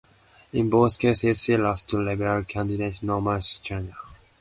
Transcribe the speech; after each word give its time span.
In 0.53 0.67
both 0.71 0.97
cases 0.97 1.43
she 1.43 1.55
lost 1.57 1.87
to 1.89 1.99
Liberal 1.99 2.43
candidate 2.43 3.03
Norman 3.03 3.39
Schneider. 3.39 3.93